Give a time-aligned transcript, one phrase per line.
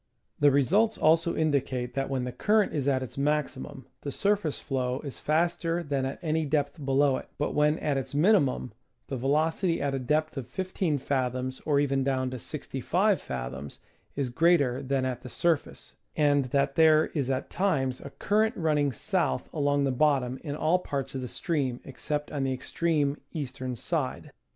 [0.39, 4.99] The results also indicate that when the current is at its maximum the surface flow
[5.01, 8.71] is faster than at any depth below it, but when at its minimum
[9.09, 13.77] the veloc ity at a depth of 15 fathoms or even down to 65 fathoms
[14.15, 18.91] is greater than at the surface, and that there is at times a current running
[18.91, 23.75] south along the bottom in all parts of the stream except on the extreme eastern
[23.75, 24.31] side.